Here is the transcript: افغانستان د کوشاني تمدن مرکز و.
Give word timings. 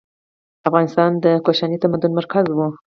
افغانستان 0.69 1.11
د 1.23 1.25
کوشاني 1.45 1.77
تمدن 1.83 2.11
مرکز 2.19 2.45
و. 2.53 2.59